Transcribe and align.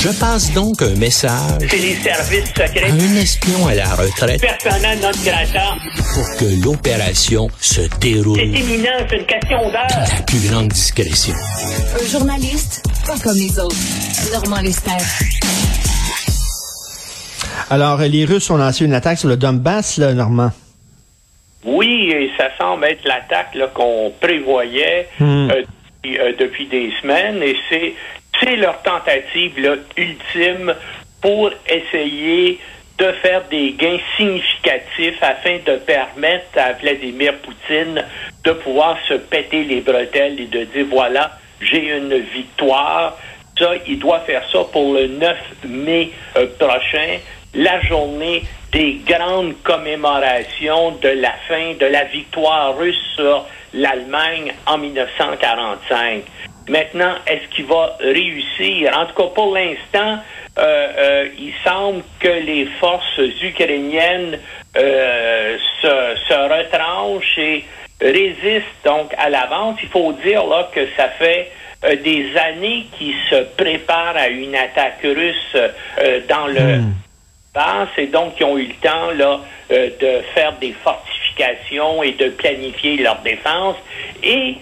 Je 0.00 0.10
passe 0.20 0.52
donc 0.52 0.80
un 0.82 0.94
message 0.94 1.66
C'est 1.68 1.76
les 1.78 1.96
services 1.96 2.46
secrets. 2.48 2.84
à 2.84 2.92
un 2.92 3.16
espion 3.16 3.66
à 3.66 3.74
la 3.74 3.94
retraite 3.94 4.40
Persona 4.40 4.94
non 4.96 5.10
grata. 5.24 5.74
pour 6.14 6.36
que 6.38 6.64
l'opération 6.64 7.48
se 7.60 7.82
C'est 7.82 7.98
déroule 7.98 8.38
imminent, 8.40 8.90
c'est 9.10 9.16
une 9.16 9.26
question 9.26 9.58
d'heure. 9.70 9.86
la 9.88 10.22
plus 10.24 10.48
grande 10.48 10.68
discrétion. 10.68 11.34
Un 12.00 12.06
journaliste 12.06 12.82
pas 13.06 13.18
comme 13.24 13.36
les 13.36 13.58
autres. 13.58 13.76
Normand 14.32 14.60
Lester. 14.60 14.90
Alors, 17.70 17.98
les 18.00 18.24
Russes 18.24 18.50
ont 18.50 18.56
lancé 18.56 18.84
une 18.84 18.94
attaque 18.94 19.18
sur 19.18 19.28
le 19.28 19.36
Donbass, 19.36 19.96
là, 19.98 20.12
Normand. 20.14 20.52
Oui, 21.64 22.10
et 22.12 22.30
ça 22.36 22.48
semble 22.58 22.84
être 22.84 23.04
l'attaque 23.04 23.56
qu'on 23.74 24.12
prévoyait 24.20 25.08
Hmm. 25.18 25.50
euh, 25.50 25.62
depuis, 25.62 26.18
euh, 26.18 26.32
depuis 26.38 26.66
des 26.68 26.90
semaines, 27.02 27.42
et 27.42 27.56
c'est 27.68 27.94
c'est 28.40 28.56
leur 28.56 28.82
tentative 28.82 29.78
ultime 29.96 30.74
pour 31.20 31.50
essayer 31.68 32.58
de 32.98 33.12
faire 33.22 33.44
des 33.48 33.72
gains 33.72 33.98
significatifs 34.16 35.22
afin 35.22 35.58
de 35.64 35.76
permettre 35.76 36.56
à 36.56 36.72
Vladimir 36.72 37.34
Poutine 37.38 38.04
de 38.44 38.52
pouvoir 38.52 38.96
se 39.08 39.14
péter 39.14 39.64
les 39.64 39.80
bretelles 39.80 40.40
et 40.40 40.46
de 40.46 40.64
dire 40.64 40.86
voilà, 40.90 41.32
j'ai 41.60 41.96
une 41.96 42.18
victoire. 42.18 43.16
Ça, 43.56 43.72
il 43.86 43.98
doit 43.98 44.20
faire 44.20 44.42
ça 44.50 44.60
pour 44.72 44.94
le 44.94 45.08
9 45.08 45.36
mai 45.64 46.12
euh, 46.36 46.46
prochain, 46.58 47.18
la 47.54 47.80
journée 47.82 48.44
des 48.72 49.00
grandes 49.06 49.54
commémorations 49.62 50.92
de 51.02 51.08
la 51.08 51.32
fin 51.48 51.74
de 51.74 51.86
la 51.86 52.04
victoire 52.04 52.76
russe 52.76 53.00
sur 53.16 53.46
l'Allemagne 53.74 54.52
en 54.66 54.78
1945. 54.78 56.22
Maintenant, 56.68 57.14
est-ce 57.26 57.48
qu'il 57.54 57.66
va 57.66 57.96
réussir? 58.00 58.96
En 58.96 59.06
tout 59.06 59.14
cas, 59.14 59.28
pour 59.34 59.54
l'instant, 59.54 60.18
euh, 60.58 60.88
euh, 60.98 61.28
il 61.38 61.52
semble 61.64 62.02
que 62.20 62.28
les 62.28 62.66
forces 62.80 63.20
ukrainiennes 63.42 64.38
euh, 64.76 65.56
se, 65.80 66.16
se 66.28 66.34
retranchent 66.34 67.38
et 67.38 67.64
résistent 68.00 68.84
donc 68.84 69.12
à 69.16 69.28
l'avance. 69.28 69.78
Il 69.82 69.88
faut 69.88 70.12
dire 70.24 70.46
là 70.46 70.68
que 70.74 70.86
ça 70.96 71.08
fait 71.10 71.50
euh, 71.84 71.96
des 71.96 72.36
années 72.36 72.86
qu'ils 72.98 73.14
se 73.30 73.42
préparent 73.56 74.16
à 74.16 74.28
une 74.28 74.54
attaque 74.54 75.00
russe 75.02 75.54
euh, 75.54 76.20
dans 76.28 76.48
le 76.48 76.80
passe 77.54 77.88
et 77.96 78.06
donc 78.06 78.34
ils 78.40 78.44
ont 78.44 78.58
eu 78.58 78.66
le 78.66 78.74
temps 78.74 79.10
là 79.16 79.40
euh, 79.70 79.90
de 80.00 80.22
faire 80.34 80.52
des 80.54 80.72
fortifications 80.72 82.02
et 82.02 82.12
de 82.12 82.30
planifier 82.30 82.96
leur 82.96 83.20
défense 83.20 83.76
et 84.22 84.56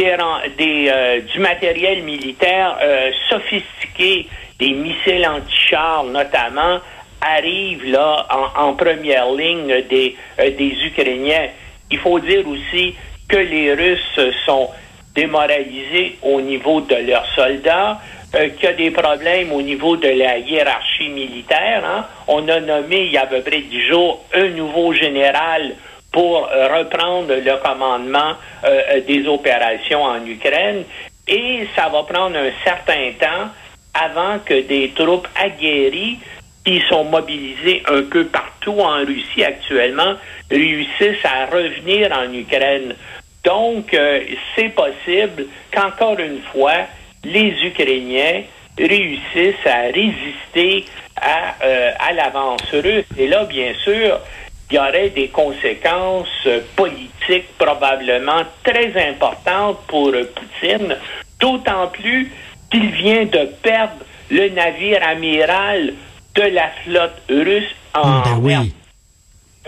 euh, 0.00 1.20
du 1.20 1.38
matériel 1.38 2.02
militaire 2.02 2.78
euh, 2.82 3.10
sophistiqué, 3.28 4.26
des 4.58 4.72
missiles 4.72 5.26
anti-chars 5.26 6.04
notamment, 6.04 6.80
arrivent 7.20 7.90
là 7.90 8.26
en, 8.56 8.74
première 8.74 9.30
ligne 9.30 9.82
des, 9.88 10.16
euh, 10.40 10.50
des 10.50 10.74
Ukrainiens. 10.86 11.48
Il 11.90 11.98
faut 11.98 12.18
dire 12.18 12.46
aussi 12.48 12.94
que 13.28 13.36
les 13.36 13.74
Russes 13.74 14.20
sont 14.46 14.70
démoralisés 15.14 16.16
au 16.22 16.40
niveau 16.40 16.80
de 16.80 16.96
leurs 16.96 17.26
soldats, 17.34 18.00
qu'il 18.32 18.64
y 18.64 18.66
a 18.66 18.72
des 18.72 18.90
problèmes 18.90 19.52
au 19.52 19.60
niveau 19.60 19.98
de 19.98 20.08
la 20.08 20.38
hiérarchie 20.38 21.10
militaire. 21.10 21.84
hein. 21.84 22.06
On 22.28 22.48
a 22.48 22.60
nommé 22.60 23.04
il 23.04 23.12
y 23.12 23.18
a 23.18 23.24
à 23.24 23.26
peu 23.26 23.42
près 23.42 23.60
dix 23.60 23.86
jours 23.88 24.24
un 24.32 24.48
nouveau 24.48 24.94
général 24.94 25.74
pour 26.12 26.46
euh, 26.46 26.78
reprendre 26.78 27.34
le 27.34 27.56
commandement 27.56 28.34
euh, 28.64 29.00
des 29.00 29.26
opérations 29.26 30.02
en 30.02 30.24
Ukraine. 30.24 30.84
Et 31.26 31.66
ça 31.74 31.88
va 31.88 32.02
prendre 32.02 32.36
un 32.36 32.50
certain 32.62 33.12
temps 33.18 33.48
avant 33.94 34.38
que 34.44 34.60
des 34.62 34.90
troupes 34.94 35.28
aguerries 35.34 36.18
qui 36.64 36.80
sont 36.88 37.04
mobilisées 37.04 37.82
un 37.88 38.02
peu 38.02 38.26
partout 38.26 38.78
en 38.78 39.04
Russie 39.04 39.42
actuellement 39.42 40.14
réussissent 40.50 41.24
à 41.24 41.46
revenir 41.46 42.12
en 42.12 42.32
Ukraine. 42.32 42.94
Donc, 43.44 43.92
euh, 43.94 44.20
c'est 44.54 44.68
possible 44.68 45.46
qu'encore 45.72 46.20
une 46.20 46.40
fois, 46.52 46.86
les 47.24 47.54
Ukrainiens 47.64 48.42
réussissent 48.78 49.66
à 49.66 49.82
résister 49.92 50.84
à, 51.20 51.54
à 51.98 52.12
l'avance 52.12 52.62
russe. 52.72 53.04
Et 53.18 53.28
là, 53.28 53.44
bien 53.44 53.74
sûr, 53.84 54.18
il 54.72 54.76
y 54.76 54.78
aurait 54.78 55.10
des 55.10 55.28
conséquences 55.28 56.48
politiques 56.74 57.58
probablement 57.58 58.42
très 58.64 58.90
importantes 59.10 59.80
pour 59.86 60.10
Poutine, 60.10 60.96
d'autant 61.38 61.88
plus 61.88 62.32
qu'il 62.70 62.90
vient 62.90 63.26
de 63.26 63.50
perdre 63.62 63.92
le 64.30 64.48
navire 64.48 65.06
amiral 65.06 65.92
de 66.34 66.42
la 66.42 66.70
flotte 66.82 67.20
russe 67.28 67.74
en 67.94 68.22
Ben 68.22 68.40
mer 68.40 68.60
oui. 68.62 68.74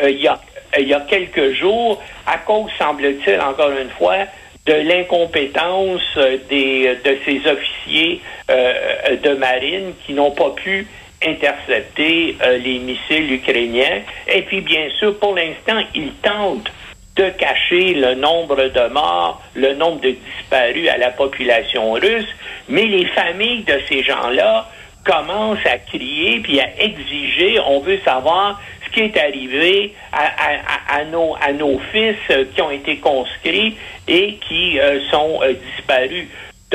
euh, 0.02 0.08
il 0.10 0.22
y, 0.22 0.26
a, 0.26 0.32
euh, 0.32 0.80
il 0.80 0.88
y 0.88 0.94
a 0.94 1.00
quelques 1.00 1.52
jours, 1.52 2.02
à 2.26 2.38
cause, 2.38 2.70
semble-t-il, 2.78 3.38
encore 3.42 3.72
une 3.72 3.90
fois, 3.90 4.24
de 4.64 4.72
l'incompétence 4.72 6.00
euh, 6.16 6.38
des, 6.48 6.96
de 7.04 7.18
ces 7.26 7.46
officiers 7.46 8.22
euh, 8.50 9.16
de 9.22 9.34
marine 9.34 9.92
qui 10.06 10.14
n'ont 10.14 10.30
pas 10.30 10.50
pu 10.50 10.86
intercepter 11.24 12.36
euh, 12.42 12.58
les 12.58 12.78
missiles 12.78 13.32
ukrainiens. 13.32 14.02
Et 14.28 14.42
puis, 14.42 14.60
bien 14.60 14.88
sûr, 14.98 15.18
pour 15.18 15.34
l'instant, 15.34 15.80
ils 15.94 16.12
tentent 16.22 16.70
de 17.16 17.30
cacher 17.30 17.94
le 17.94 18.14
nombre 18.14 18.56
de 18.56 18.88
morts, 18.88 19.42
le 19.54 19.74
nombre 19.74 20.00
de 20.00 20.10
disparus 20.10 20.88
à 20.88 20.98
la 20.98 21.10
population 21.10 21.92
russe, 21.92 22.26
mais 22.68 22.86
les 22.86 23.06
familles 23.06 23.62
de 23.62 23.80
ces 23.88 24.02
gens-là 24.02 24.68
commencent 25.04 25.66
à 25.66 25.78
crier 25.78 26.40
puis 26.40 26.60
à 26.60 26.68
exiger, 26.80 27.60
on 27.60 27.80
veut 27.80 27.98
savoir 28.04 28.60
ce 28.84 28.90
qui 28.90 29.00
est 29.00 29.16
arrivé 29.16 29.94
à, 30.12 31.04
nos, 31.04 31.78
fils 31.92 32.16
euh, 32.30 32.44
qui 32.54 32.62
ont 32.62 32.70
été 32.70 32.96
conscrits 32.96 33.76
et 34.08 34.38
qui 34.48 34.80
euh, 34.80 35.00
sont 35.10 35.40
disparus. 35.76 36.26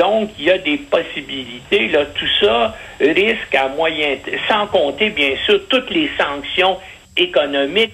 Donc, 0.04 0.30
il 0.38 0.46
y 0.46 0.50
a 0.50 0.56
des 0.56 0.78
possibilités. 0.78 1.88
Là, 1.88 2.06
tout 2.18 2.32
ça 2.40 2.74
risque 3.00 3.54
à 3.54 3.68
moyen, 3.68 4.16
sans 4.48 4.66
compter 4.66 5.10
bien 5.10 5.34
sûr 5.44 5.60
toutes 5.68 5.90
les 5.90 6.08
sanctions 6.18 6.78
économiques 7.16 7.92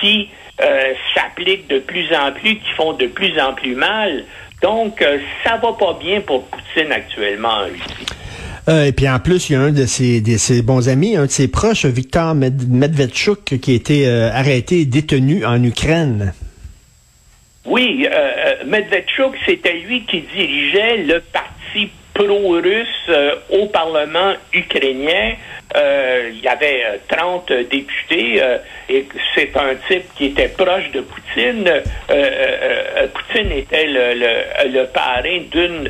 qui 0.00 0.30
euh, 0.62 0.94
s'appliquent 1.14 1.68
de 1.68 1.80
plus 1.80 2.08
en 2.14 2.32
plus, 2.32 2.54
qui 2.56 2.72
font 2.74 2.94
de 2.94 3.06
plus 3.06 3.38
en 3.38 3.52
plus 3.52 3.74
mal. 3.74 4.24
Donc, 4.62 5.02
euh, 5.02 5.18
ça 5.44 5.60
va 5.62 5.72
pas 5.74 5.98
bien 6.00 6.22
pour 6.22 6.44
Poutine 6.46 6.90
actuellement 6.90 7.48
en 7.48 7.64
Russie. 7.64 8.06
Euh, 8.68 8.86
et 8.86 8.92
puis 8.92 9.08
en 9.08 9.18
plus, 9.18 9.50
il 9.50 9.52
y 9.54 9.56
a 9.56 9.60
un 9.60 9.72
de 9.72 9.86
ses, 9.86 10.20
de 10.20 10.38
ses 10.38 10.62
bons 10.62 10.88
amis, 10.88 11.16
un 11.16 11.26
de 11.26 11.30
ses 11.30 11.48
proches, 11.48 11.84
Victor 11.84 12.34
Med- 12.34 12.68
Medvedchuk, 12.68 13.58
qui 13.60 13.72
a 13.72 13.74
été 13.74 14.06
euh, 14.06 14.30
arrêté 14.32 14.80
et 14.80 14.84
détenu 14.86 15.44
en 15.44 15.62
Ukraine. 15.62 16.32
Oui, 17.64 18.06
euh, 18.10 18.14
euh, 18.14 18.54
Medvedchuk, 18.66 19.34
c'était 19.46 19.74
lui 19.74 20.04
qui 20.04 20.22
dirigeait 20.22 20.96
le 20.98 21.20
parti 21.20 21.90
pro-russe 22.12 22.86
euh, 23.08 23.36
au 23.50 23.66
Parlement 23.66 24.34
ukrainien. 24.52 25.34
Euh, 25.76 26.30
il 26.34 26.40
y 26.40 26.48
avait 26.48 26.82
euh, 26.84 26.96
30 27.08 27.52
députés 27.70 28.42
et 28.90 29.06
c'est 29.34 29.56
un 29.56 29.74
type 29.88 30.04
qui 30.16 30.26
était 30.26 30.48
proche 30.48 30.90
de 30.90 31.00
Poutine. 31.02 31.70
Poutine 33.14 33.52
était 33.52 33.86
le, 33.86 34.68
le, 34.70 34.84
parrain 34.86 35.38
d'une 35.50 35.84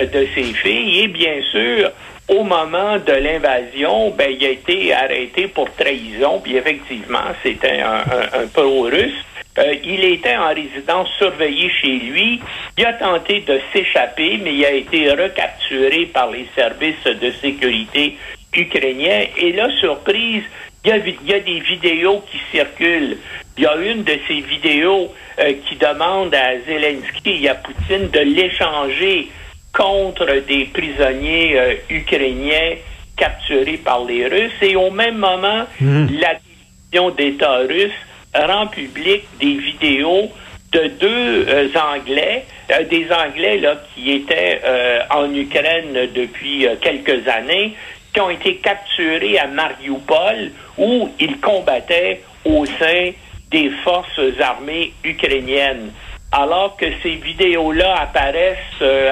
de 0.00 0.26
ses 0.34 0.42
filles 0.54 1.04
et 1.04 1.08
bien 1.08 1.40
sûr, 1.52 1.90
au 2.28 2.42
moment 2.42 2.98
de 2.98 3.12
l'invasion, 3.12 4.10
ben, 4.10 4.28
il 4.30 4.44
a 4.44 4.50
été 4.50 4.92
arrêté 4.92 5.46
pour 5.48 5.70
trahison, 5.74 6.40
puis 6.40 6.56
effectivement, 6.56 7.30
c'était 7.42 7.80
un- 7.80 8.04
un 8.42 8.46
pro-russe. 8.52 9.24
Euh, 9.58 9.74
il 9.84 10.02
était 10.04 10.36
en 10.36 10.48
résidence 10.54 11.08
surveillée 11.18 11.70
chez 11.80 11.98
lui. 11.98 12.40
Il 12.78 12.86
a 12.86 12.94
tenté 12.94 13.40
de 13.40 13.60
s'échapper, 13.72 14.38
mais 14.42 14.54
il 14.54 14.64
a 14.64 14.70
été 14.72 15.10
recapturé 15.10 16.06
par 16.06 16.30
les 16.30 16.46
services 16.54 17.04
de 17.04 17.30
sécurité 17.32 18.16
ukrainiens. 18.56 19.24
Et 19.36 19.52
là, 19.52 19.68
surprise, 19.78 20.42
il 20.84 20.88
y 20.88 20.92
a, 20.92 20.98
vi- 20.98 21.18
il 21.22 21.30
y 21.30 21.34
a 21.34 21.40
des 21.40 21.60
vidéos 21.60 22.24
qui 22.30 22.38
circulent. 22.50 23.18
Il 23.58 23.64
y 23.64 23.66
a 23.66 23.76
une 23.76 24.02
de 24.04 24.16
ces 24.26 24.40
vidéos 24.40 25.12
euh, 25.38 25.52
qui 25.68 25.76
demande 25.76 26.34
à 26.34 26.58
Zelensky 26.66 27.44
et 27.44 27.48
à 27.50 27.54
Poutine 27.54 28.08
de 28.08 28.20
l'échanger 28.20 29.28
contre 29.74 30.26
des 30.48 30.64
prisonniers 30.72 31.58
euh, 31.58 31.74
ukrainiens 31.90 32.76
capturés 33.18 33.76
par 33.76 34.04
les 34.06 34.26
Russes. 34.26 34.52
Et 34.62 34.76
au 34.76 34.90
même 34.90 35.18
moment, 35.18 35.66
la 35.80 36.34
division 36.36 37.10
d'État 37.10 37.58
russe 37.68 37.92
rend 38.34 38.66
public 38.68 39.24
des 39.40 39.54
vidéos 39.54 40.30
de 40.72 40.88
deux 40.98 41.46
euh, 41.48 41.68
Anglais, 41.94 42.44
euh, 42.70 42.84
des 42.84 43.06
Anglais 43.12 43.58
là, 43.58 43.76
qui 43.94 44.12
étaient 44.12 44.60
euh, 44.64 45.00
en 45.10 45.32
Ukraine 45.34 46.08
depuis 46.14 46.66
quelques 46.80 47.28
années, 47.28 47.74
qui 48.12 48.20
ont 48.20 48.30
été 48.30 48.56
capturés 48.56 49.38
à 49.38 49.46
Mariupol, 49.46 50.50
où 50.78 51.10
ils 51.20 51.38
combattaient 51.40 52.22
au 52.44 52.64
sein 52.64 53.10
des 53.50 53.70
forces 53.84 54.20
armées 54.40 54.92
ukrainiennes. 55.04 55.92
Alors 56.32 56.76
que 56.76 56.86
ces 57.02 57.16
vidéos-là 57.16 57.94
apparaissent 58.00 58.56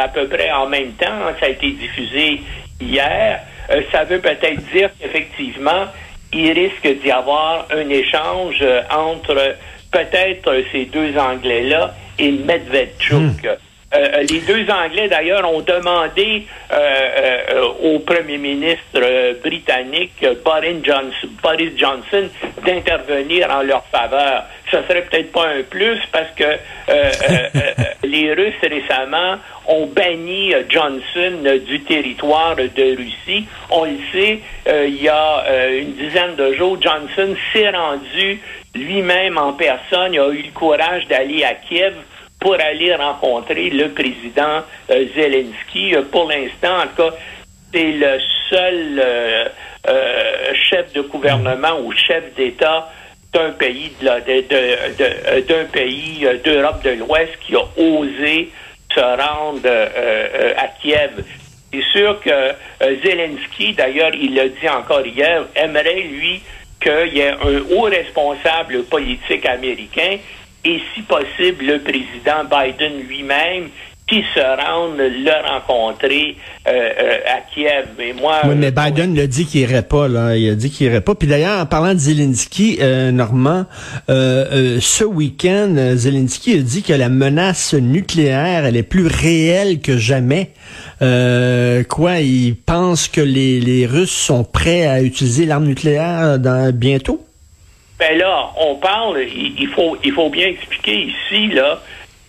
à 0.03 0.09
peu 0.09 0.27
près 0.27 0.51
en 0.53 0.67
même 0.67 0.93
temps, 0.93 1.19
ça 1.39 1.47
a 1.47 1.49
été 1.51 1.73
diffusé 1.73 2.41
hier, 2.81 3.41
ça 3.93 4.05
veut 4.05 4.21
peut-être 4.21 4.63
dire 4.73 4.89
qu'effectivement, 4.99 5.85
il 6.32 6.53
risque 6.53 7.03
d'y 7.03 7.11
avoir 7.11 7.67
un 7.71 7.88
échange 7.88 8.59
euh, 8.62 8.82
entre 8.91 9.56
peut-être 9.91 10.62
ces 10.73 10.85
deux 10.87 11.17
Anglais-là 11.17 11.94
et 12.19 12.31
Medvedchuk. 12.31 13.47
Euh, 13.93 14.23
les 14.23 14.39
deux 14.41 14.71
Anglais, 14.71 15.09
d'ailleurs, 15.09 15.53
ont 15.53 15.63
demandé 15.63 16.47
euh, 16.73 16.77
euh, 16.77 17.63
au 17.83 17.99
premier 17.99 18.39
ministre 18.39 19.01
britannique, 19.43 20.25
Boris 20.45 20.77
Johnson, 20.85 21.29
Boris 21.43 21.73
Johnson 21.77 22.29
d'intervenir 22.65 23.51
en 23.51 23.63
leur 23.63 23.85
faveur. 23.87 24.45
Ça 24.71 24.87
serait 24.87 25.03
peut-être 25.03 25.33
pas 25.33 25.49
un 25.49 25.63
plus 25.63 25.99
parce 26.13 26.31
que 26.37 26.45
les 28.07 28.33
Russes 28.33 28.55
récemment 28.63 29.39
ont 29.67 29.87
banni 29.87 30.53
Johnson 30.69 31.59
du 31.67 31.81
territoire 31.81 32.55
de 32.55 32.97
Russie. 32.97 33.47
On 33.71 33.85
le 33.85 33.99
sait, 34.13 34.39
il 34.69 35.03
y 35.03 35.09
a 35.09 35.69
une 35.71 35.95
dizaine 35.95 36.37
de 36.37 36.53
jours, 36.53 36.79
Johnson 36.81 37.35
s'est 37.53 37.71
rendu 37.71 38.41
lui-même 38.77 39.39
en 39.39 39.53
personne. 39.55 40.15
Il 40.15 40.21
a 40.21 40.29
eu 40.29 40.43
le 40.43 40.53
courage 40.53 41.09
d'aller 41.09 41.43
à 41.43 41.55
Kiev 41.55 41.95
pour 42.41 42.55
aller 42.55 42.95
rencontrer 42.95 43.71
le 43.71 43.91
président 43.91 44.63
euh, 44.91 45.05
Zelensky. 45.15 45.95
Euh, 45.95 46.03
pour 46.11 46.29
l'instant, 46.29 46.79
en 46.79 46.87
tout 46.87 47.11
cas, 47.11 47.17
c'est 47.73 47.93
le 47.93 48.19
seul 48.49 48.99
euh, 48.99 50.55
chef 50.69 50.93
de 50.95 51.03
gouvernement 51.03 51.79
ou 51.85 51.93
chef 51.93 52.35
d'État 52.35 52.91
d'un 53.33 53.51
pays 53.51 53.93
d'un 54.03 55.65
pays 55.71 56.27
d'Europe 56.45 56.83
de 56.83 56.91
l'Ouest 56.91 57.31
qui 57.47 57.55
a 57.55 57.63
osé 57.77 58.51
se 58.93 59.01
rendre 59.01 59.69
à 60.57 60.67
Kiev. 60.83 61.23
C'est 61.73 61.85
sûr 61.93 62.19
que 62.21 62.55
Zelensky, 63.05 63.75
d'ailleurs, 63.75 64.11
il 64.15 64.35
l'a 64.35 64.49
dit 64.49 64.69
encore 64.69 65.07
hier, 65.07 65.45
aimerait, 65.55 66.03
lui, 66.11 66.43
qu'il 66.81 67.15
y 67.15 67.21
ait 67.21 67.31
un 67.31 67.61
haut 67.71 67.83
responsable 67.83 68.83
politique 68.83 69.47
américain 69.47 70.19
et 70.65 70.81
si 70.95 71.03
possible 71.03 71.65
le 71.65 71.79
président 71.81 72.45
Biden 72.45 73.01
lui-même 73.09 73.71
qui 74.11 74.25
se 74.35 74.41
rende 74.41 74.99
le 74.99 75.49
rencontrer 75.49 76.37
euh, 76.67 76.71
euh, 76.71 77.19
à 77.27 77.55
Kiev. 77.55 77.87
Mais 77.97 78.12
moi, 78.12 78.41
oui, 78.45 78.55
mais 78.57 78.67
euh, 78.67 78.71
Biden 78.71 79.15
l'a 79.15 79.29
dit 79.29 79.47
qu'il 79.47 79.61
irait 79.61 79.83
pas 79.83 80.09
là. 80.09 80.37
Il 80.37 80.51
a 80.51 80.57
dit 80.57 80.69
qu'il 80.69 80.89
irait 80.89 81.01
pas. 81.01 81.15
Puis 81.15 81.29
d'ailleurs, 81.29 81.61
en 81.61 81.67
parlant 81.67 81.95
de 81.95 81.99
Zelensky, 81.99 82.79
Normand, 83.12 83.67
ce 84.09 85.05
week-end, 85.05 85.95
Zelensky 85.95 86.59
a 86.59 86.62
dit 86.62 86.83
que 86.83 86.93
la 86.93 87.09
menace 87.09 87.75
nucléaire, 87.75 88.65
elle 88.65 88.77
est 88.77 88.83
plus 88.83 89.07
réelle 89.07 89.81
que 89.81 89.97
jamais. 89.97 90.51
quoi, 90.99 92.19
il 92.19 92.57
pense 92.57 93.07
que 93.07 93.21
les, 93.21 93.61
les 93.61 93.87
Russes 93.87 94.11
sont 94.11 94.43
prêts 94.43 94.87
à 94.87 95.03
utiliser 95.03 95.47
l'arme 95.47 95.67
nucléaire 95.67 96.39
dans, 96.41 96.75
bientôt? 96.75 97.25
Ben 98.00 98.17
là, 98.17 98.50
on 98.56 98.76
parle, 98.76 99.23
il, 99.23 99.69
faut, 99.69 99.94
il 100.02 100.12
faut 100.12 100.31
bien 100.31 100.49
expliquer 100.49 101.12
ici 101.12 101.49
là 101.49 101.79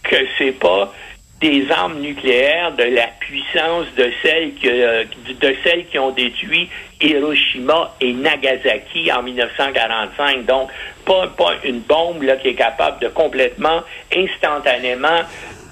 que 0.04 0.18
c'est 0.38 0.52
pas 0.60 0.94
des 1.40 1.72
armes 1.72 2.02
nucléaires 2.02 2.74
de 2.74 2.84
la 2.84 3.08
puissance 3.22 3.86
de 3.96 4.12
celles 4.22 4.54
que, 4.56 4.68
euh, 4.68 5.04
de 5.40 5.56
celles 5.64 5.86
qui 5.88 5.98
ont 5.98 6.12
détruit 6.12 6.70
Hiroshima 7.00 7.96
et 8.02 8.12
Nagasaki 8.12 9.10
en 9.14 9.24
1945. 9.24 10.46
Donc, 10.46 10.70
pas, 11.06 11.28
pas 11.28 11.54
une 11.64 11.80
bombe 11.80 12.22
là, 12.22 12.36
qui 12.36 12.50
est 12.50 12.56
capable 12.56 13.00
de 13.00 13.08
complètement, 13.08 13.82
instantanément 14.14 15.22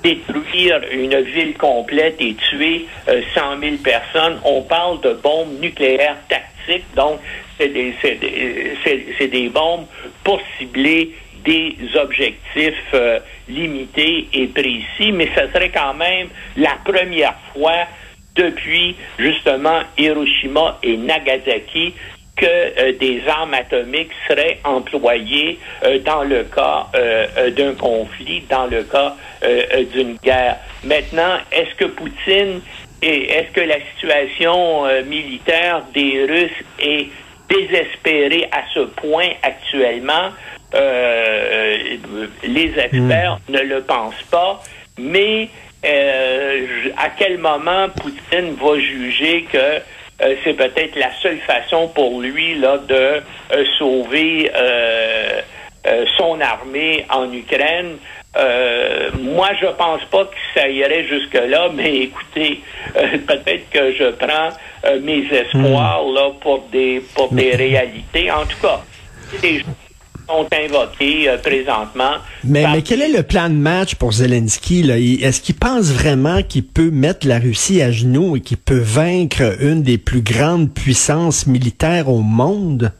détruire 0.02 0.80
une 0.94 1.20
ville 1.20 1.58
complète 1.58 2.16
et 2.22 2.36
tuer 2.36 2.88
100 3.06 3.12
euh, 3.12 3.60
000 3.60 3.76
personnes. 3.84 4.40
On 4.46 4.62
parle 4.62 5.02
de 5.02 5.12
bombes 5.12 5.60
nucléaires 5.60 6.16
tactiques. 6.30 6.86
Donc, 6.96 7.20
c'est 7.60 9.28
des, 9.28 9.50
bombes 9.50 9.86
pour 10.24 10.42
cibler 10.58 11.14
des 11.44 11.76
objectifs 11.96 12.74
euh, 12.94 13.20
limités 13.48 14.28
et 14.34 14.48
précis, 14.48 15.12
mais 15.12 15.30
ce 15.36 15.52
serait 15.54 15.70
quand 15.70 15.94
même 15.94 16.28
la 16.58 16.78
première 16.84 17.36
fois 17.54 17.86
depuis 18.36 18.96
justement 19.18 19.82
Hiroshima 19.98 20.80
et 20.84 20.98
Nagasaki 20.98 21.94
que 22.36 22.46
euh, 22.46 22.94
des 22.98 23.22
armes 23.28 23.54
atomiques 23.54 24.12
seraient 24.28 24.60
employées 24.64 25.60
euh, 25.84 26.00
dans 26.00 26.24
le 26.24 26.44
cas 26.44 26.88
d'un 27.58 27.74
conflit, 27.74 28.44
dans 28.50 28.68
le 28.68 28.84
cas 28.84 29.16
d'une 29.94 30.18
guerre. 30.24 30.58
Maintenant, 30.84 31.38
est-ce 31.52 31.76
que 31.76 31.86
Poutine 31.86 32.62
et 33.02 33.32
est-ce 33.32 33.52
que 33.54 33.62
la 33.62 33.78
situation 33.94 34.84
militaire 35.06 35.84
des 35.94 36.26
Russes 36.26 36.64
est 36.80 37.08
désespéré 37.50 38.48
à 38.52 38.64
ce 38.74 38.82
point 38.82 39.30
actuellement. 39.44 40.30
Euh, 40.76 41.78
les 42.44 42.74
experts 42.78 43.40
hmm. 43.48 43.54
ne 43.54 43.60
le 43.62 43.82
pensent 43.82 44.24
pas, 44.30 44.62
mais 45.00 45.50
euh, 45.86 46.68
à 46.98 47.10
quel 47.10 47.40
moment 47.40 47.90
Poutine 47.90 48.54
va 48.54 48.80
juger 48.80 49.48
que 49.52 49.58
euh, 49.58 50.36
c'est 50.44 50.54
peut-être 50.54 50.96
la 50.96 51.12
seule 51.22 51.40
façon 51.40 51.88
pour 51.88 52.22
lui 52.22 52.56
là 52.60 52.78
de 52.78 53.22
sauver 53.80 54.52
son 56.18 56.40
armée 56.40 57.06
en 57.10 57.32
Ukraine? 57.34 57.98
Moi, 58.36 59.50
je 59.60 59.68
pense 59.78 60.04
pas 60.12 60.26
que 60.26 60.36
ça 60.54 60.68
irait 60.68 61.06
jusque-là, 61.06 61.70
mais 61.74 62.04
écoutez, 62.04 62.62
peut-être 62.94 63.70
que 63.72 63.94
je 63.94 64.12
prends 64.12 64.50
euh, 64.86 65.00
mes 65.02 65.26
espoirs 65.32 66.04
hmm. 66.06 66.14
là, 66.14 66.32
pour 66.40 66.68
des, 66.72 67.04
pour 67.16 67.34
des 67.34 67.56
réalités. 67.56 68.32
En 68.32 68.46
tout 68.46 68.58
cas, 68.62 68.82
des 69.42 69.64
sont 70.30 70.48
invoquées 70.54 71.28
euh, 71.28 71.38
présentement. 71.38 72.18
Mais, 72.44 72.64
mais 72.72 72.84
quel 72.84 73.02
est 73.02 73.12
le 73.12 73.24
plan 73.24 73.50
de 73.50 73.56
match 73.56 73.96
pour 73.96 74.14
Zelensky? 74.14 74.88
Est-ce 75.22 75.42
qu'il 75.42 75.56
pense 75.56 75.92
vraiment 75.92 76.44
qu'il 76.44 76.66
peut 76.66 76.92
mettre 76.92 77.28
la 77.28 77.40
Russie 77.40 77.82
à 77.82 77.92
genoux 77.92 78.38
et 78.38 78.42
qu'il 78.42 78.58
peut 78.58 78.80
vaincre 78.80 79.58
une 79.60 79.82
des 79.82 79.98
plus 79.98 80.22
grandes 80.22 80.72
puissances 80.72 81.48
militaires 81.48 82.10
au 82.10 82.20
monde? 82.20 82.92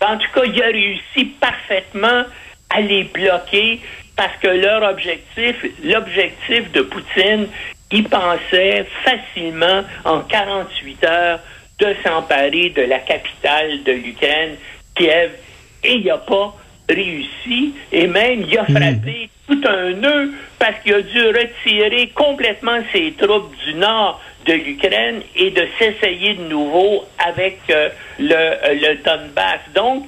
En 0.00 0.16
tout 0.16 0.32
cas, 0.34 0.46
il 0.46 0.62
a 0.62 0.66
réussi 0.66 1.26
parfaitement 1.38 2.24
à 2.70 2.80
les 2.80 3.04
bloquer 3.04 3.80
parce 4.20 4.36
que 4.36 4.48
leur 4.48 4.82
objectif, 4.82 5.56
l'objectif 5.82 6.70
de 6.72 6.82
Poutine, 6.82 7.46
il 7.90 8.04
pensait 8.04 8.84
facilement 9.02 9.82
en 10.04 10.20
48 10.20 11.04
heures 11.06 11.40
de 11.78 11.94
s'emparer 12.04 12.68
de 12.68 12.82
la 12.82 12.98
capitale 12.98 13.82
de 13.82 13.92
l'Ukraine, 13.92 14.56
Kiev, 14.94 15.30
et 15.82 15.94
il 15.94 16.04
n'a 16.04 16.18
pas 16.18 16.54
réussi, 16.86 17.72
et 17.92 18.06
même 18.08 18.44
il 18.46 18.58
a 18.58 18.64
hmm. 18.64 18.76
frappé 18.76 19.30
tout 19.48 19.62
un 19.66 19.92
nœud 19.92 20.32
parce 20.58 20.78
qu'il 20.82 20.92
a 20.92 21.00
dû 21.00 21.26
retirer 21.28 22.08
complètement 22.08 22.80
ses 22.92 23.12
troupes 23.12 23.56
du 23.64 23.72
nord 23.72 24.20
de 24.44 24.52
l'Ukraine 24.52 25.22
et 25.34 25.50
de 25.50 25.66
s'essayer 25.78 26.34
de 26.34 26.42
nouveau 26.42 27.06
avec 27.26 27.58
euh, 27.70 27.88
le, 28.18 28.34
euh, 28.34 28.74
le 28.74 28.96
Donbass. 28.96 29.60
Donc, 29.74 30.06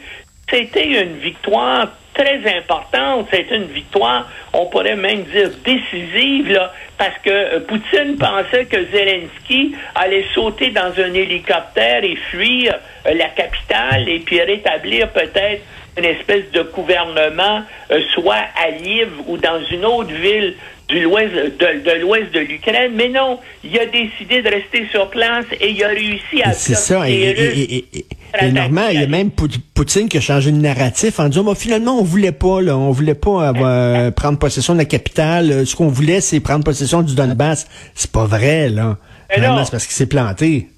c'était 0.51 1.03
une 1.03 1.17
victoire 1.17 1.89
très 2.15 2.41
importante. 2.57 3.29
C'est 3.31 3.51
une 3.51 3.67
victoire, 3.67 4.31
on 4.53 4.67
pourrait 4.67 4.97
même 4.97 5.23
dire 5.25 5.51
décisive, 5.65 6.53
là, 6.53 6.73
parce 6.99 7.17
que 7.25 7.31
euh, 7.31 7.61
Poutine 7.61 8.17
pensait 8.19 8.67
que 8.67 8.77
Zelensky 8.91 9.75
allait 9.95 10.25
sauter 10.35 10.71
dans 10.71 10.93
un 10.99 11.15
hélicoptère 11.15 12.05
et 12.05 12.17
fuir 12.31 12.75
euh, 13.07 13.15
la 13.15 13.29
capitale 13.29 14.09
et 14.09 14.21
puis 14.21 14.41
rétablir 14.41 15.09
peut-être 15.11 15.63
une 15.97 16.05
espèce 16.05 16.51
de 16.53 16.63
gouvernement, 16.63 17.63
euh, 17.91 18.01
soit 18.15 18.45
à 18.57 18.71
Lviv 18.71 19.09
ou 19.27 19.37
dans 19.37 19.63
une 19.71 19.85
autre 19.85 20.13
ville 20.13 20.55
de 20.89 21.01
l'ouest 21.01 21.33
de, 21.35 22.01
l'ouest 22.01 22.31
de 22.33 22.41
l'Ukraine, 22.41 22.93
mais 22.95 23.09
non, 23.09 23.39
il 23.65 23.79
a 23.79 23.87
décidé 23.87 24.43
de 24.43 24.51
rester 24.51 24.87
sur 24.91 25.09
place 25.11 25.47
et 25.61 25.71
il 25.71 25.83
a 25.85 25.89
réussi 25.89 26.43
à 26.43 26.53
C'est 26.53 26.75
ça. 26.75 27.09
Et, 27.09 27.13
et, 27.13 27.85
et, 27.99 28.07
il 28.41 29.01
y 29.01 29.03
a 29.03 29.07
même 29.07 29.31
Poutine 29.31 30.09
qui 30.09 30.19
a 30.19 30.21
changé 30.21 30.51
de 30.51 30.57
narratif 30.57 31.21
en 31.21 31.29
disant, 31.29 31.55
finalement, 31.55 31.99
on 31.99 32.03
voulait 32.03 32.33
pas, 32.33 32.61
là, 32.61 32.77
on 32.77 32.91
voulait 32.91 33.15
pas 33.15 33.49
avoir, 33.49 34.13
prendre 34.13 34.39
possession 34.39 34.75
de 34.75 34.79
la 34.79 34.85
capitale. 34.85 35.67
Ce 35.67 35.77
qu'on 35.77 35.89
voulait, 35.89 36.21
c'est 36.21 36.41
prendre 36.41 36.65
possession 36.65 37.03
du 37.03 37.15
Donbass. 37.15 37.67
C'est 37.95 38.11
pas 38.11 38.25
vrai, 38.25 38.69
là. 38.69 38.97
c'est 39.31 39.41
parce 39.41 39.87
qu'il 39.87 39.95
s'est 39.95 40.07
planté. 40.07 40.69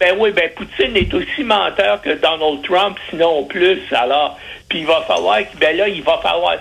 Ben 0.00 0.16
oui, 0.18 0.32
ben 0.34 0.50
Poutine 0.56 0.96
est 0.96 1.14
aussi 1.14 1.44
menteur 1.44 2.02
que 2.02 2.10
Donald 2.20 2.62
Trump, 2.62 2.98
sinon 3.10 3.44
plus. 3.44 3.80
Alors, 3.92 4.38
puis 4.68 4.80
il 4.80 4.86
va 4.86 5.02
falloir, 5.06 5.38
ben 5.60 5.76
là, 5.76 5.88
il 5.88 6.02
va 6.02 6.18
falloir 6.22 6.56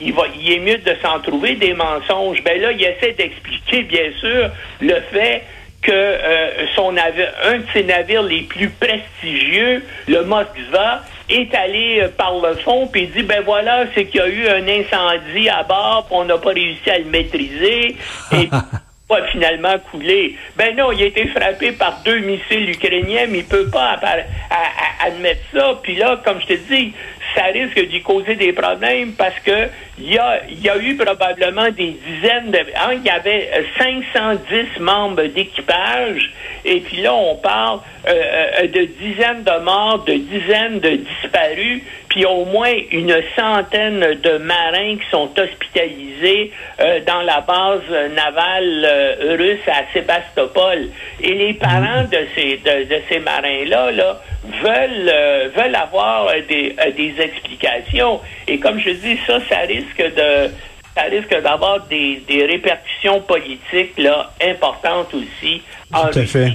il, 0.00 0.12
va, 0.12 0.22
il 0.38 0.52
est 0.52 0.60
mieux 0.60 0.78
de 0.78 0.94
s'en 1.02 1.20
trouver 1.20 1.54
des 1.56 1.74
mensonges. 1.74 2.42
Ben 2.44 2.60
là, 2.60 2.72
il 2.72 2.82
essaie 2.82 3.12
d'expliquer, 3.12 3.82
bien 3.82 4.10
sûr, 4.20 4.50
le 4.80 5.00
fait 5.12 5.42
que 5.82 5.92
euh, 5.92 6.66
son 6.74 6.92
navire, 6.92 7.32
un 7.44 7.58
de 7.58 7.64
ses 7.72 7.84
navires 7.84 8.22
les 8.22 8.42
plus 8.42 8.68
prestigieux, 8.68 9.84
le 10.06 10.24
Moskva, 10.24 11.02
est 11.28 11.54
allé 11.54 12.00
euh, 12.00 12.08
par 12.08 12.34
le 12.40 12.54
fond 12.56 12.86
puis 12.86 13.06
dit 13.08 13.22
ben 13.22 13.42
voilà 13.44 13.84
c'est 13.94 14.06
qu'il 14.06 14.20
y 14.20 14.22
a 14.22 14.28
eu 14.28 14.48
un 14.48 14.66
incendie 14.66 15.48
à 15.48 15.62
bord 15.62 16.06
puis 16.06 16.16
on 16.16 16.24
n'a 16.24 16.38
pas 16.38 16.50
réussi 16.50 16.90
à 16.90 16.98
le 16.98 17.04
maîtriser 17.04 17.96
et 18.32 18.48
pas 19.08 19.26
finalement 19.28 19.74
coulé. 19.90 20.36
Ben 20.56 20.76
non, 20.76 20.92
il 20.92 21.02
a 21.02 21.06
été 21.06 21.26
frappé 21.28 21.72
par 21.72 22.02
deux 22.04 22.18
missiles 22.18 22.68
ukrainiens, 22.68 23.26
mais 23.28 23.38
il 23.38 23.44
peut 23.44 23.68
pas 23.70 23.98
admettre 25.04 25.40
ça. 25.52 25.78
Puis 25.82 25.96
là, 25.96 26.20
comme 26.22 26.40
je 26.42 26.46
te 26.46 26.52
dis, 26.70 26.92
ça 27.34 27.44
risque 27.44 27.80
d'y 27.88 28.02
causer 28.02 28.34
des 28.34 28.52
problèmes 28.52 29.12
parce 29.12 29.38
que 29.40 29.68
il 30.00 30.12
y 30.12 30.18
a, 30.18 30.78
eu 30.78 30.94
probablement 30.96 31.70
des 31.70 31.96
dizaines 32.06 32.52
de... 32.52 32.58
Hein, 32.58 32.92
il 32.94 33.02
y 33.02 33.10
avait 33.10 33.50
510 33.76 34.80
membres 34.80 35.24
d'équipage 35.24 36.32
et 36.64 36.80
puis 36.80 37.02
là, 37.02 37.14
on 37.14 37.36
parle 37.36 37.80
euh, 38.06 38.12
euh, 38.12 38.66
de 38.68 38.84
dizaines 39.00 39.42
de 39.42 39.64
morts, 39.64 40.04
de 40.04 40.14
dizaines 40.14 40.80
de 40.80 40.90
disparus, 40.90 41.82
puis 42.18 42.26
au 42.26 42.44
moins 42.46 42.72
une 42.90 43.14
centaine 43.36 44.00
de 44.00 44.38
marins 44.38 44.96
qui 44.96 45.08
sont 45.08 45.30
hospitalisés 45.38 46.50
euh, 46.80 46.98
dans 47.06 47.22
la 47.22 47.42
base 47.42 47.82
navale 48.12 49.36
russe 49.38 49.60
à 49.68 49.84
Sébastopol. 49.92 50.88
Et 51.20 51.34
les 51.34 51.54
parents 51.54 52.02
de 52.02 52.18
ces, 52.34 52.56
de, 52.56 53.00
ces 53.08 53.20
marins-là 53.20 53.92
là, 53.92 54.20
veulent, 54.64 55.52
veulent 55.54 55.76
avoir 55.76 56.26
des, 56.48 56.74
des 56.96 57.14
explications. 57.20 58.20
Et 58.48 58.58
comme 58.58 58.80
je 58.80 58.90
dis, 58.90 59.16
ça, 59.24 59.38
ça 59.48 59.58
risque 59.58 60.02
de 60.16 60.50
ça 60.96 61.02
risque 61.02 61.40
d'avoir 61.40 61.86
des, 61.86 62.20
des 62.26 62.46
répercussions 62.46 63.20
politiques 63.20 63.96
là, 63.96 64.32
importantes 64.42 65.14
aussi. 65.14 65.62
Tout 65.92 66.18
à 66.18 66.26
fait. 66.26 66.50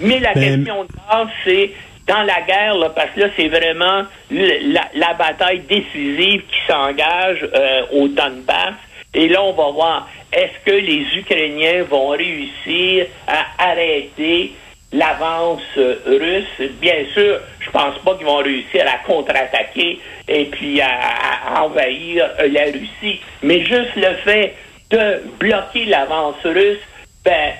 Mais 0.00 0.18
la 0.20 0.32
question 0.32 0.84
de 0.84 0.88
base, 1.06 1.28
c'est 1.44 1.72
dans 2.06 2.22
la 2.22 2.42
guerre, 2.42 2.76
là, 2.76 2.90
parce 2.90 3.10
que 3.10 3.20
là, 3.20 3.26
c'est 3.36 3.48
vraiment 3.48 4.04
la, 4.30 5.14
bataille 5.14 5.60
décisive 5.60 6.42
qui 6.42 6.66
s'engage 6.66 7.48
euh, 7.54 7.82
au 7.92 8.08
Donbass. 8.08 8.74
Et 9.14 9.28
là, 9.28 9.42
on 9.42 9.52
va 9.52 9.70
voir, 9.70 10.08
est-ce 10.32 10.64
que 10.64 10.76
les 10.76 11.06
Ukrainiens 11.16 11.84
vont 11.84 12.08
réussir 12.08 13.06
à 13.26 13.70
arrêter 13.70 14.52
l'avance 14.92 15.62
euh, 15.78 15.96
russe? 16.06 16.70
Bien 16.80 17.04
sûr, 17.14 17.38
je 17.60 17.70
pense 17.70 17.96
pas 18.04 18.16
qu'ils 18.16 18.26
vont 18.26 18.38
réussir 18.38 18.84
à 18.86 18.98
contre-attaquer 19.06 20.00
et 20.28 20.44
puis 20.46 20.80
à, 20.80 21.62
envahir 21.62 22.28
euh, 22.40 22.48
la 22.48 22.64
Russie. 22.64 23.20
Mais 23.42 23.60
juste 23.64 23.96
le 23.96 24.14
fait 24.24 24.54
de 24.90 25.22
bloquer 25.38 25.86
l'avance 25.86 26.36
russe, 26.44 26.80
ben, 27.24 27.52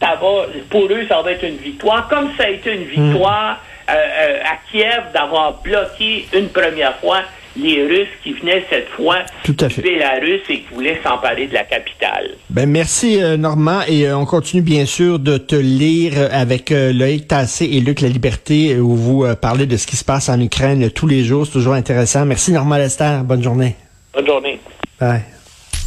ça 0.00 0.18
va, 0.20 0.46
pour 0.70 0.86
eux, 0.86 1.06
ça 1.08 1.22
va 1.22 1.32
être 1.32 1.44
une 1.44 1.58
victoire. 1.58 2.08
Comme 2.08 2.30
ça 2.36 2.44
a 2.44 2.50
été 2.50 2.72
une 2.72 2.84
victoire 2.84 3.52
euh, 3.52 3.73
euh, 3.88 4.40
à 4.44 4.56
Kiev 4.70 5.12
d'avoir 5.12 5.60
bloqué 5.62 6.26
une 6.34 6.48
première 6.48 6.96
fois 6.98 7.22
les 7.56 7.84
Russes 7.86 8.08
qui 8.24 8.32
venaient 8.32 8.64
cette 8.68 8.88
fois 8.88 9.18
Tout 9.44 9.56
à 9.60 9.68
fait. 9.68 9.80
du 9.82 9.88
Bélarus 9.88 10.40
et 10.48 10.60
qui 10.60 10.66
voulaient 10.74 11.00
s'emparer 11.04 11.46
de 11.46 11.54
la 11.54 11.62
capitale. 11.62 12.30
Ben 12.50 12.68
merci 12.68 13.22
euh, 13.22 13.36
Normand 13.36 13.82
et 13.86 14.10
on 14.12 14.24
continue 14.24 14.62
bien 14.62 14.86
sûr 14.86 15.18
de 15.20 15.38
te 15.38 15.54
lire 15.54 16.14
avec 16.32 16.70
Loïc 16.70 17.28
Tassé 17.28 17.66
et 17.66 17.80
Luc 17.80 18.00
La 18.00 18.08
Liberté 18.08 18.76
où 18.78 18.96
vous 18.96 19.26
parlez 19.40 19.66
de 19.66 19.76
ce 19.76 19.86
qui 19.86 19.96
se 19.96 20.04
passe 20.04 20.28
en 20.28 20.40
Ukraine 20.40 20.90
tous 20.90 21.06
les 21.06 21.22
jours. 21.22 21.46
C'est 21.46 21.52
toujours 21.52 21.74
intéressant. 21.74 22.24
Merci 22.24 22.52
Normand 22.52 22.76
Lester. 22.76 23.20
Bonne 23.24 23.42
journée. 23.42 23.76
Bonne 24.12 24.26
journée. 24.26 24.58
Bye. 25.00 25.33